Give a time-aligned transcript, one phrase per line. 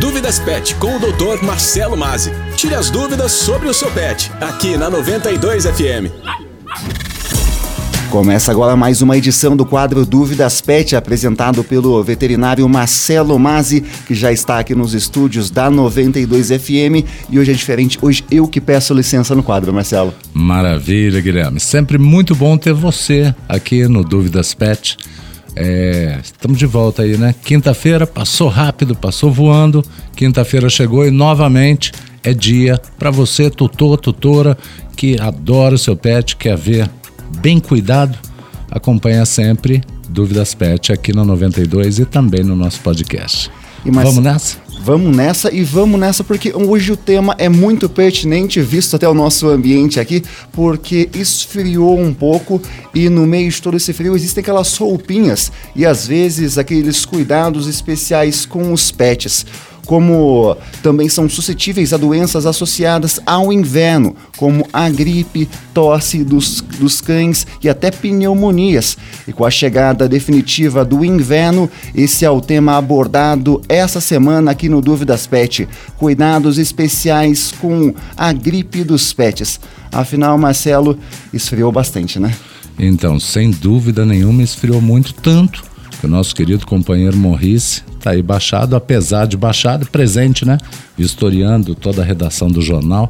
[0.00, 1.44] Dúvidas Pet com o Dr.
[1.44, 2.32] Marcelo Mazzi.
[2.56, 6.10] Tire as dúvidas sobre o seu pet, aqui na 92 FM.
[8.10, 14.14] Começa agora mais uma edição do quadro Dúvidas Pet, apresentado pelo veterinário Marcelo Mazzi, que
[14.14, 17.06] já está aqui nos estúdios da 92 FM.
[17.30, 20.12] E hoje é diferente, hoje eu que peço licença no quadro, Marcelo.
[20.32, 21.60] Maravilha, Guilherme.
[21.60, 24.96] Sempre muito bom ter você aqui no Dúvidas Pet.
[25.56, 27.34] É, estamos de volta aí, né?
[27.44, 29.84] Quinta-feira passou rápido, passou voando.
[30.16, 34.56] Quinta-feira chegou e novamente é dia para você, tutor, tutora,
[34.96, 36.90] que adora o seu pet, quer ver
[37.40, 38.18] bem cuidado,
[38.70, 43.50] acompanha sempre Dúvidas Pet aqui na 92 e também no nosso podcast.
[43.84, 44.63] Vamos nessa?
[44.84, 49.14] Vamos nessa e vamos nessa porque hoje o tema é muito pertinente, visto até o
[49.14, 52.60] nosso ambiente aqui, porque esfriou um pouco
[52.94, 57.66] e no meio de todo esse frio existem aquelas roupinhas e às vezes aqueles cuidados
[57.66, 59.46] especiais com os pets
[59.86, 67.00] como também são suscetíveis a doenças associadas ao inverno, como a gripe, tosse dos, dos
[67.00, 68.96] cães e até pneumonias.
[69.26, 74.68] E com a chegada definitiva do inverno, esse é o tema abordado essa semana aqui
[74.68, 79.60] no Dúvidas Pet: cuidados especiais com a gripe dos pets.
[79.92, 80.98] Afinal, Marcelo,
[81.32, 82.34] esfriou bastante, né?
[82.78, 85.73] Então, sem dúvida nenhuma, esfriou muito tanto
[86.04, 90.58] que o nosso querido companheiro Morrice está aí baixado, apesar de baixado, presente, né?
[90.98, 93.08] Vistoriando toda a redação do jornal.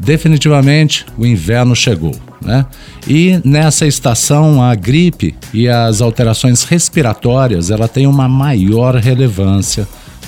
[0.00, 2.66] Definitivamente o inverno chegou, né?
[3.06, 9.86] E nessa estação a gripe e as alterações respiratórias ela tem uma maior relevância.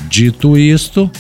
[0.09, 1.11] Dito isto,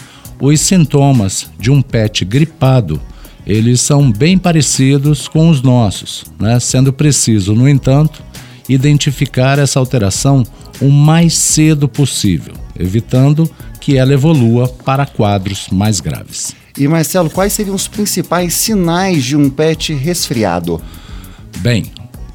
[0.40, 3.00] os sintomas de um pet gripado
[3.44, 6.60] eles são bem parecidos com os nossos, né?
[6.60, 8.22] Sendo preciso, no entanto,
[8.69, 10.45] identificar essa alteração
[10.81, 13.50] o mais cedo possível, evitando
[13.81, 16.55] que ela evolua para quadros mais graves.
[16.77, 20.81] E Marcelo, quais seriam os principais sinais de um pet resfriado?
[21.59, 21.87] Bem,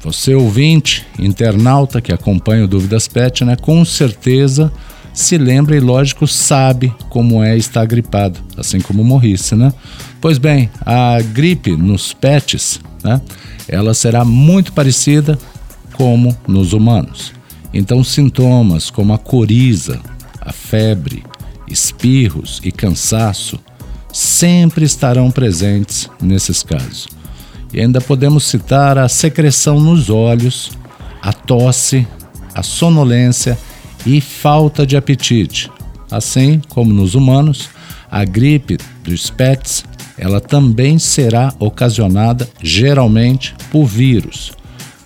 [0.02, 4.72] você ouvinte, internauta que acompanha o Dúvidas Pet, né, com certeza
[5.14, 9.72] se lembra e lógico sabe como é estar gripado, assim como morrisse, né?
[10.20, 13.20] Pois bem, a gripe nos pets, né,
[13.68, 15.38] ela será muito parecida
[15.92, 17.32] como nos humanos.
[17.72, 20.00] Então, sintomas como a coriza,
[20.40, 21.22] a febre,
[21.68, 23.58] espirros e cansaço
[24.12, 27.08] sempre estarão presentes nesses casos.
[27.72, 30.72] E ainda podemos citar a secreção nos olhos,
[31.22, 32.06] a tosse,
[32.54, 33.58] a sonolência
[34.04, 35.70] e falta de apetite.
[36.10, 37.70] Assim como nos humanos,
[38.10, 39.84] a gripe dos pets,
[40.18, 44.52] ela também será ocasionada geralmente por vírus.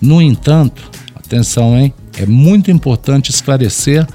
[0.07, 1.93] No entanto, atenção, hein?
[2.17, 4.07] É muito importante esclarecer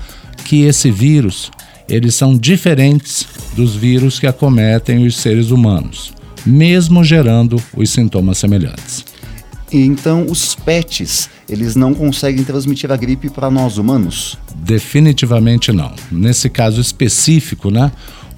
[0.45, 1.51] que esse vírus,
[1.89, 6.13] eles são diferentes dos vírus que acometem os seres humanos,
[6.45, 9.03] mesmo gerando os sintomas semelhantes.
[9.69, 14.37] Então, os pets, eles não conseguem transmitir a gripe para nós humanos?
[14.55, 15.93] Definitivamente não.
[16.09, 17.91] Nesse caso específico, né,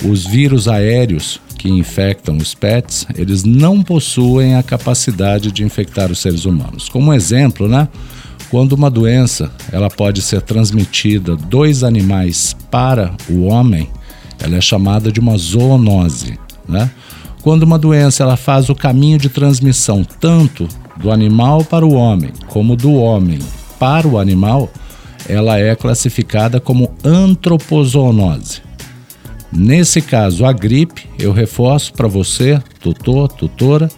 [0.04, 6.20] os vírus aéreos que infectam os pets, eles não possuem a capacidade de infectar os
[6.20, 6.90] seres humanos.
[6.90, 7.88] Como exemplo, né,
[8.52, 13.90] quando uma doença ela pode ser transmitida dos animais para o homem,
[14.42, 16.38] ela é chamada de uma zoonose.
[16.68, 16.92] Né?
[17.42, 22.32] Quando uma doença ela faz o caminho de transmissão tanto do animal para o homem,
[22.48, 23.40] como do homem
[23.80, 24.70] para o animal,
[25.30, 28.73] ela é classificada como antropozoonose.
[29.56, 33.90] Nesse caso, a gripe, eu reforço para você, tutor, tutora,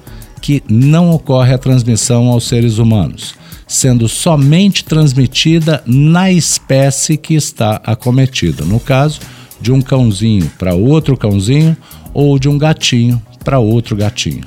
[0.41, 3.35] que não ocorre a transmissão aos seres humanos
[3.67, 8.63] sendo somente transmitida na espécie que está acometida.
[8.63, 9.19] No caso,
[9.59, 11.75] de um cãozinho para outro cãozinho
[12.13, 14.43] ou de um gatinho para outro gatinho.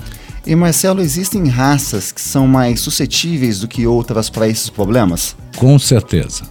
[0.46, 5.36] E Marcelo, existem raças que são mais suscetíveis do que outras para esses problemas?
[5.56, 6.44] Com certeza.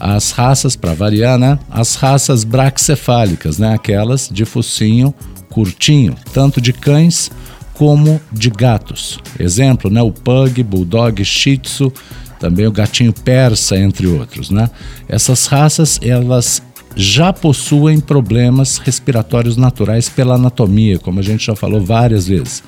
[0.00, 1.58] As raças, para variar, né?
[1.70, 3.74] As raças braxcefálicas, né?
[3.74, 5.14] Aquelas de focinho
[5.50, 7.30] curtinho, tanto de cães
[7.74, 9.18] como de gatos.
[9.38, 11.92] Exemplo, né, o pug, bulldog, shih tzu,
[12.38, 14.70] também o gatinho persa, entre outros, né?
[15.08, 16.62] Essas raças, elas
[16.96, 22.62] já possuem problemas respiratórios naturais pela anatomia, como a gente já falou várias vezes.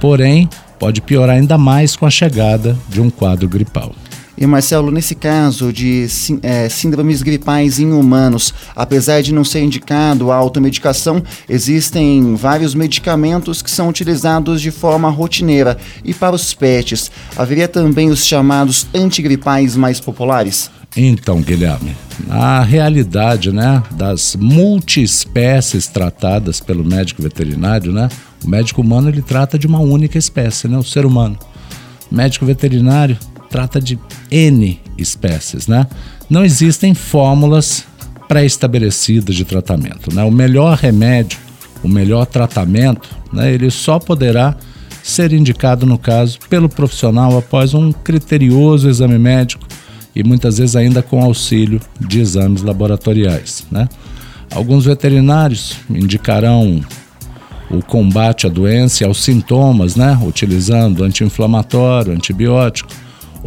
[0.00, 0.48] Porém,
[0.78, 3.92] pode piorar ainda mais com a chegada de um quadro gripal.
[4.38, 6.06] E Marcelo, nesse caso de
[6.42, 13.62] é, síndromes gripais em humanos, apesar de não ser indicado a automedicação, existem vários medicamentos
[13.62, 15.78] que são utilizados de forma rotineira.
[16.04, 20.70] E para os pets, haveria também os chamados antigripais mais populares?
[20.94, 21.96] Então, Guilherme,
[22.28, 28.08] a realidade, né, das multiespécies tratadas pelo médico veterinário, né,
[28.44, 31.38] o médico humano ele trata de uma única espécie, né, o ser humano.
[32.10, 33.18] O médico veterinário
[33.50, 33.98] trata de
[34.30, 35.86] N espécies, né?
[36.28, 37.84] Não existem fórmulas
[38.28, 40.22] pré-estabelecidas de tratamento, né?
[40.24, 41.38] O melhor remédio,
[41.82, 44.56] o melhor tratamento, né, ele só poderá
[45.02, 49.64] ser indicado no caso pelo profissional após um criterioso exame médico
[50.14, 53.64] e muitas vezes ainda com auxílio de exames laboratoriais.
[53.70, 53.88] Né?
[54.50, 56.80] Alguns veterinários indicarão
[57.70, 60.18] o combate à doença e aos sintomas, né?
[60.22, 62.90] utilizando anti-inflamatório, antibiótico.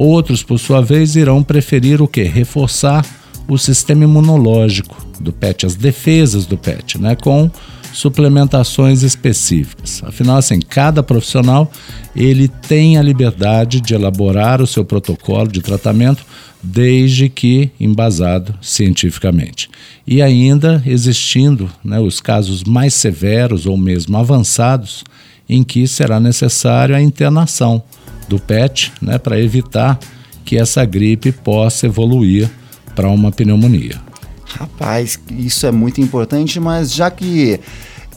[0.02, 2.24] Outros, por sua vez, irão preferir o que?
[2.24, 3.06] Reforçar
[3.50, 7.18] o sistema imunológico do pet, as defesas do pet, né?
[7.18, 7.52] com
[7.92, 10.02] suplementações específicas.
[10.06, 11.70] Afinal, assim, cada profissional
[12.16, 16.26] ele tem a liberdade de elaborar o seu protocolo de tratamento
[16.64, 19.70] desde que embasado cientificamente.
[20.08, 25.04] E ainda existindo né, os casos mais severos ou mesmo avançados,
[25.50, 27.84] em que será necessário a internação
[28.30, 30.00] do PET né, para evitar
[30.46, 32.50] que essa gripe possa evoluir
[32.96, 34.00] para uma pneumonia.
[34.46, 37.60] Rapaz, isso é muito importante, mas já que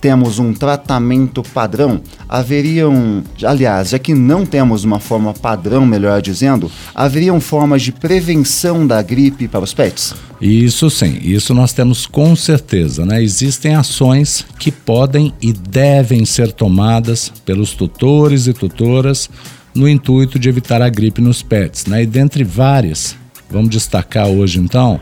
[0.02, 6.68] temos um tratamento padrão, haveriam, aliás, já que não temos uma forma padrão, melhor dizendo,
[6.92, 10.12] haveriam formas de prevenção da gripe para os pets?
[10.40, 13.22] Isso sim, isso nós temos com certeza, né?
[13.22, 19.30] Existem ações que podem e devem ser tomadas pelos tutores e tutoras
[19.74, 22.02] no intuito de evitar a gripe nos pets, né?
[22.02, 23.16] E dentre várias,
[23.50, 25.00] vamos destacar hoje então,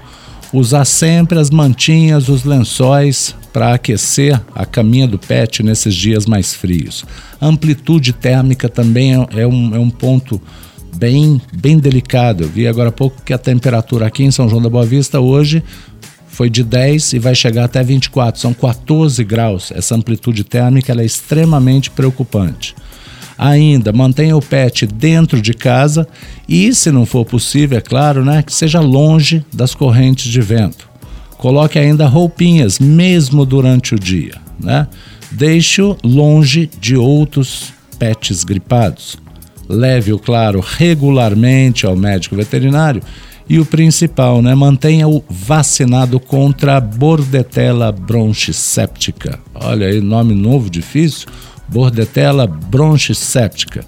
[0.52, 6.54] usar sempre as mantinhas, os lençóis para aquecer a caminha do pet nesses dias mais
[6.54, 7.04] frios.
[7.40, 10.40] A amplitude térmica também é, é um, é um ponto
[10.96, 12.44] bem, bem delicado.
[12.44, 15.20] Eu vi agora há pouco que a temperatura aqui em São João da Boa Vista
[15.20, 15.62] hoje
[16.28, 19.70] foi de 10 e vai chegar até 24, são 14 graus.
[19.72, 22.74] Essa amplitude térmica é extremamente preocupante.
[23.42, 26.06] Ainda mantenha o pet dentro de casa
[26.46, 30.86] e, se não for possível, é claro, né, que seja longe das correntes de vento.
[31.38, 34.34] Coloque ainda roupinhas, mesmo durante o dia.
[34.62, 34.86] Né?
[35.30, 39.16] Deixe-o longe de outros pets gripados.
[39.66, 43.02] Leve-o, claro, regularmente ao médico veterinário.
[43.48, 44.54] E o principal, né?
[44.54, 49.40] Mantenha-o vacinado contra a bordetela bronchiséptica.
[49.54, 51.26] Olha aí, nome novo, difícil.
[51.70, 53.84] Bordetela bronchiséptica.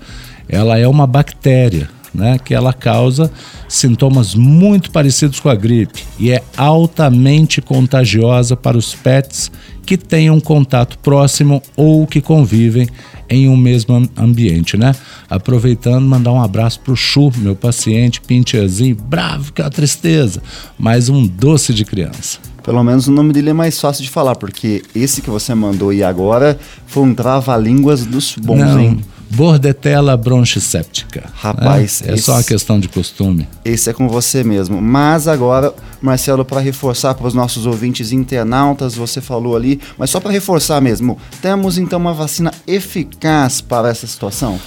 [0.49, 3.31] Ela é uma bactéria né, que ela causa
[3.69, 9.51] sintomas muito parecidos com a gripe e é altamente contagiosa para os pets
[9.85, 12.89] que tenham contato próximo ou que convivem
[13.29, 14.95] em um mesmo ambiente, né?
[15.29, 20.43] Aproveitando, mandar um abraço pro Chu, meu paciente, pinchezinho, bravo, que é a tristeza,
[20.79, 22.39] mas um doce de criança.
[22.63, 25.93] Pelo menos o nome dele é mais fácil de falar, porque esse que você mandou
[25.93, 29.01] e agora foi um trava-línguas dos bons, Não, hein?
[29.35, 31.25] Bordetella bronchiséptica.
[31.35, 33.49] Rapaz, é, é esse, só uma questão de costume.
[33.65, 34.81] Esse é com você mesmo.
[34.81, 40.21] Mas agora, Marcelo, para reforçar para os nossos ouvintes internautas, você falou ali, mas só
[40.21, 44.61] para reforçar mesmo, temos então uma vacina eficaz para essa situação?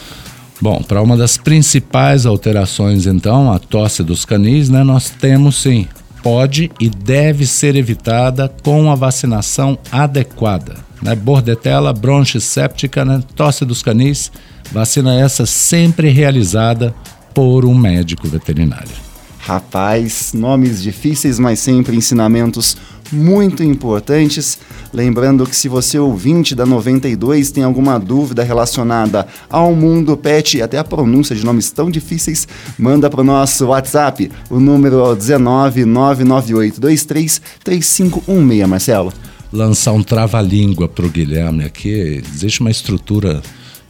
[0.60, 5.88] Bom, para uma das principais alterações, então, a tosse dos canis, né, nós temos sim,
[6.24, 10.78] pode e deve ser evitada com a vacinação adequada.
[11.02, 11.14] Né?
[11.16, 13.22] Bordetella, bronche séptica, né?
[13.36, 14.32] tosse dos canis,
[14.72, 16.94] Vacina essa sempre realizada
[17.34, 19.06] por um médico veterinário.
[19.40, 22.76] Rapaz, nomes difíceis, mas sempre ensinamentos
[23.12, 24.58] muito importantes.
[24.92, 30.62] Lembrando que se você ouvinte da 92 tem alguma dúvida relacionada ao mundo pet e
[30.62, 34.32] até a pronúncia de nomes tão difíceis, manda para o nosso WhatsApp.
[34.50, 39.14] O número é 19 99823 3516, Marcelo.
[39.52, 42.24] Lançar um trava-língua para o Guilherme aqui.
[42.34, 43.42] Existe uma estrutura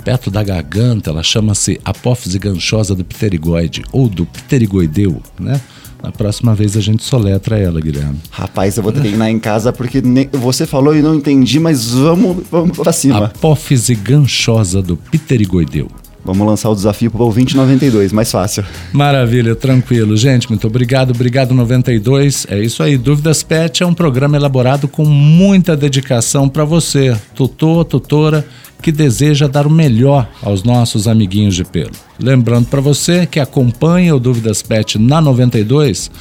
[0.06, 5.60] perto da garganta, ela chama-se apófise ganchosa do pterigoide ou do pterigoideu, né?
[6.02, 8.20] Na próxima vez a gente soletra ela, Guilherme.
[8.30, 12.78] Rapaz, eu vou treinar em casa porque você falou e não entendi, mas vamos, vamos
[12.78, 13.26] pra cima.
[13.26, 15.90] Apófise ganchosa do pterigoideu.
[16.26, 18.66] Vamos lançar o desafio para o 2092, mais fácil.
[18.92, 20.18] Maravilha, tranquilo.
[20.18, 21.12] Gente, muito obrigado.
[21.12, 22.48] Obrigado 92.
[22.50, 22.98] É isso aí.
[22.98, 28.44] Dúvidas Pet é um programa elaborado com muita dedicação para você, tutor, tutora
[28.82, 31.92] que deseja dar o melhor aos nossos amiguinhos de pelo.
[32.20, 36.12] Lembrando para você que acompanha o Dúvidas Pet na 92,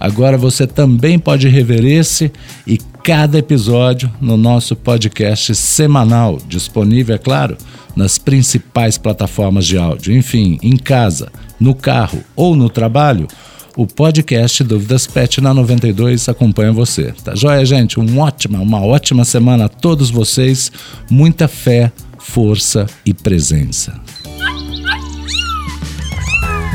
[0.00, 2.32] agora você também pode rever esse
[2.66, 7.56] e cada episódio no nosso podcast semanal, disponível, é claro,
[7.94, 10.16] nas principais plataformas de áudio.
[10.16, 13.28] Enfim, em casa, no carro ou no trabalho,
[13.76, 17.14] o podcast Dúvidas Pet na 92 acompanha você.
[17.24, 18.00] Tá joia, gente?
[18.00, 20.70] Um ótima, uma ótima semana a todos vocês.
[21.10, 23.98] Muita fé, força e presença.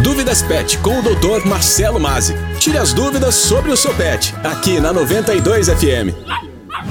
[0.02, 1.48] Dúvidas Pet com o Dr.
[1.48, 2.36] Marcelo Mazzi.
[2.66, 6.10] Tire as dúvidas sobre o seu pet, aqui na 92 FM.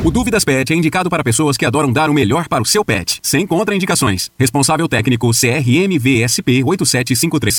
[0.04, 2.84] O Dúvidas Pet é indicado para pessoas que adoram dar o melhor para o seu
[2.84, 4.30] pet, sem contraindicações.
[4.38, 7.52] Responsável técnico CRMVSP 8753.